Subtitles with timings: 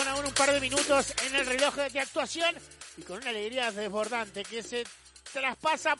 [0.00, 2.54] Con aún un par de minutos en el reloj de actuación
[2.96, 4.86] y con una alegría desbordante que se
[5.30, 5.94] traspasa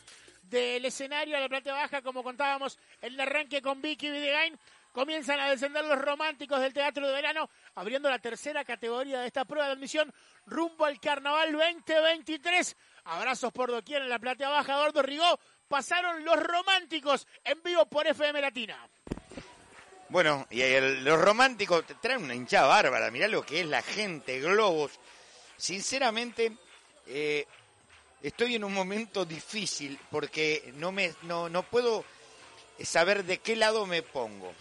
[0.44, 4.58] del escenario a la planta baja, como contábamos en el arranque con Vicky Videgain.
[4.92, 9.44] Comienzan a descender los románticos del Teatro de Verano, abriendo la tercera categoría de esta
[9.44, 10.10] prueba de admisión
[10.46, 12.76] rumbo al Carnaval 2023.
[13.04, 15.38] Abrazos por doquier en la platea baja, Gordo Rigó.
[15.68, 18.88] Pasaron los románticos en vivo por FM Latina.
[20.10, 20.60] Bueno, y
[21.02, 23.12] los románticos te traen una hinchada bárbara.
[23.12, 24.90] Mirá lo que es la gente, globos.
[25.56, 26.50] Sinceramente,
[27.06, 27.46] eh,
[28.20, 32.04] estoy en un momento difícil porque no, me, no, no puedo
[32.82, 34.52] saber de qué lado me pongo.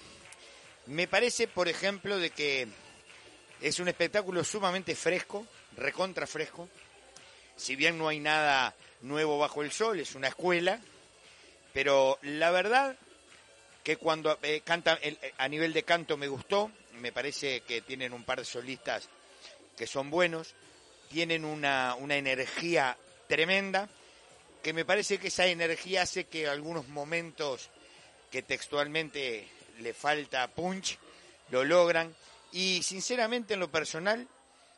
[0.86, 2.68] Me parece, por ejemplo, de que
[3.60, 6.70] es un espectáculo sumamente fresco, recontra fresco.
[7.56, 10.80] Si bien no hay nada nuevo bajo el sol, es una escuela.
[11.74, 12.96] Pero la verdad
[13.90, 17.82] que cuando eh, canta el- eh, a nivel de canto me gustó, me parece que
[17.82, 19.10] tienen un par de solistas
[19.76, 20.54] que son buenos,
[21.10, 22.96] tienen una, una energía
[23.28, 23.90] tremenda,
[24.62, 27.72] que me parece que esa energía hace que algunos momentos
[28.30, 29.48] que textualmente
[29.80, 31.00] le falta punch,
[31.50, 32.14] lo logran,
[32.52, 34.28] y sinceramente en lo personal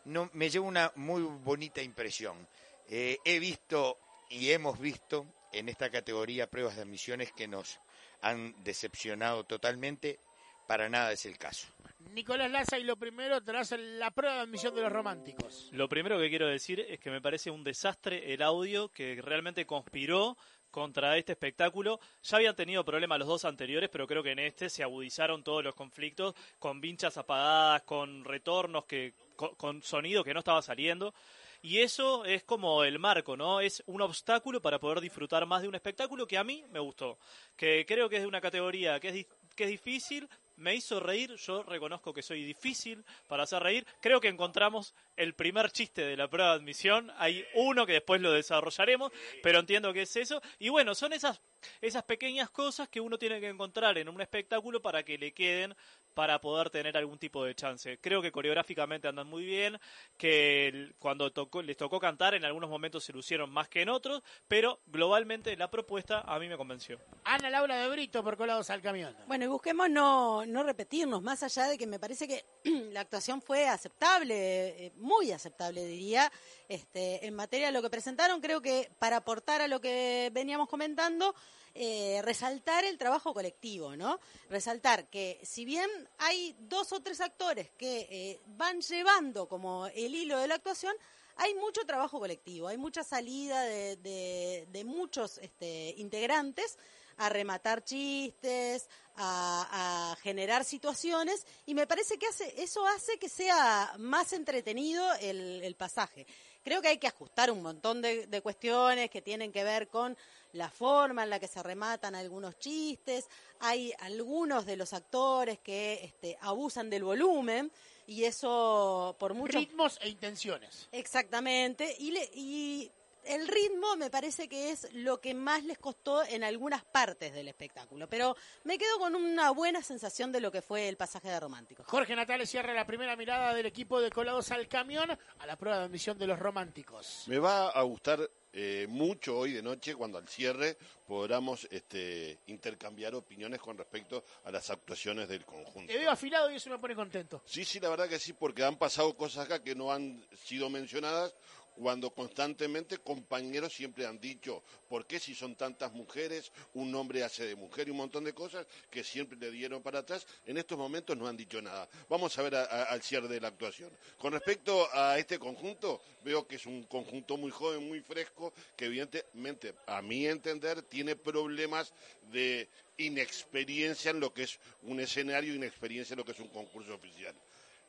[0.06, 2.48] no, me llevo una muy bonita impresión.
[2.90, 3.98] Eh, he visto
[4.30, 7.79] y hemos visto en esta categoría pruebas de admisiones que nos
[8.22, 10.19] han decepcionado totalmente,
[10.67, 11.67] para nada es el caso.
[12.12, 15.69] Nicolás Laza y lo primero tras la prueba de admisión de los románticos.
[15.72, 19.66] Lo primero que quiero decir es que me parece un desastre el audio que realmente
[19.66, 20.38] conspiró
[20.72, 22.00] contra este espectáculo.
[22.23, 25.63] Ya habían tenido problemas los dos anteriores, pero creo que en este se agudizaron todos
[25.63, 31.13] los conflictos con vinchas apagadas, con retornos, que, con, con sonido que no estaba saliendo.
[31.62, 33.62] Y eso es como el marco, ¿no?
[33.62, 37.20] Es un obstáculo para poder disfrutar más de un espectáculo que a mí me gustó.
[37.56, 40.28] Que creo que es de una categoría que es, que es difícil,
[40.62, 43.86] me hizo reír, yo reconozco que soy difícil para hacer reír.
[44.00, 47.12] Creo que encontramos el primer chiste de la prueba de admisión.
[47.18, 49.12] Hay uno que después lo desarrollaremos,
[49.44, 50.42] pero entiendo que es eso.
[50.60, 51.42] Y bueno, son esas,
[51.82, 55.76] esas pequeñas cosas que uno tiene que encontrar en un espectáculo para que le queden
[56.14, 57.98] para poder tener algún tipo de chance.
[58.00, 59.80] Creo que coreográficamente andan muy bien,
[60.18, 64.22] que cuando tocó, les tocó cantar en algunos momentos se lucieron más que en otros,
[64.48, 67.00] pero globalmente la propuesta a mí me convenció.
[67.24, 69.16] Ana Laura de Brito por colados al camión.
[69.28, 72.45] Bueno, y busquemos no, no repetirnos, más allá de que me parece que
[72.91, 76.31] la actuación fue aceptable, eh, muy aceptable diría,
[76.67, 80.67] este, en materia de lo que presentaron, creo que para aportar a lo que veníamos
[80.69, 81.34] comentando,
[81.73, 84.19] eh, resaltar el trabajo colectivo, ¿no?
[84.50, 90.13] Resaltar que si bien hay dos o tres actores que eh, van llevando como el
[90.13, 90.94] hilo de la actuación,
[91.38, 96.78] hay mucho trabajo colectivo, hay mucha salida de, de- de muchos este, integrantes
[97.26, 103.30] a rematar chistes, a, a generar situaciones, y me parece que hace, eso hace que
[103.30, 106.26] sea más entretenido el, el pasaje.
[106.64, 110.16] Creo que hay que ajustar un montón de, de cuestiones que tienen que ver con
[110.54, 113.26] la forma en la que se rematan algunos chistes,
[113.60, 117.72] hay algunos de los actores que este, abusan del volumen
[118.08, 120.88] y eso por mucho Ritmos e intenciones.
[120.92, 121.96] Exactamente.
[122.00, 122.92] Y, le- y
[123.26, 127.48] el ritmo me parece que es lo que más les costó en algunas partes del
[127.48, 128.08] espectáculo.
[128.09, 131.86] Pero me quedo con una buena sensación de lo que fue el pasaje de románticos.
[131.88, 135.80] Jorge Natales cierra la primera mirada del equipo de colados al camión a la prueba
[135.80, 137.24] de admisión de los románticos.
[137.28, 143.16] Me va a gustar eh, mucho hoy de noche cuando al cierre podamos este, intercambiar
[143.16, 145.92] opiniones con respecto a las actuaciones del conjunto.
[145.92, 147.42] Te veo afilado y eso me pone contento.
[147.45, 150.69] Sí, sí, la verdad que sí, porque han pasado cosas acá que no han sido
[150.69, 151.34] mencionadas
[151.81, 157.44] cuando constantemente compañeros siempre han dicho, ¿por qué si son tantas mujeres, un hombre hace
[157.48, 160.28] de mujer y un montón de cosas que siempre le dieron para atrás?
[160.45, 161.89] En estos momentos no han dicho nada.
[162.07, 163.89] Vamos a ver al cierre de la actuación.
[164.19, 168.86] Con respecto a este conjunto, veo que es un conjunto muy joven, muy fresco, que
[168.86, 171.94] evidentemente, a mi entender, tiene problemas
[172.31, 176.94] de inexperiencia en lo que es un escenario, inexperiencia en lo que es un concurso
[176.94, 177.33] oficial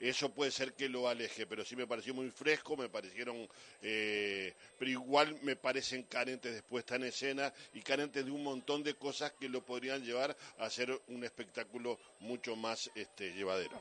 [0.09, 3.49] eso puede ser que lo aleje, pero sí me pareció muy fresco, me parecieron,
[3.83, 8.83] eh, pero igual me parecen carentes de puesta en escena y carentes de un montón
[8.83, 13.81] de cosas que lo podrían llevar a ser un espectáculo mucho más este, llevadero.